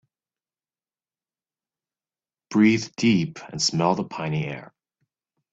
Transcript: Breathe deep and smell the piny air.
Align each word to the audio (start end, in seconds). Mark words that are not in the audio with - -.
Breathe 2.49 2.87
deep 2.97 3.37
and 3.51 3.61
smell 3.61 3.93
the 3.93 4.03
piny 4.03 4.47
air. 4.47 4.73